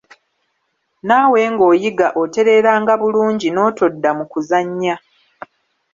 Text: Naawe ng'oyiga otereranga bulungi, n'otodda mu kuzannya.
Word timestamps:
Naawe 1.07 1.41
ng'oyiga 1.51 2.07
otereranga 2.21 2.93
bulungi, 3.01 3.47
n'otodda 3.51 4.09
mu 4.17 4.25
kuzannya. 4.31 4.95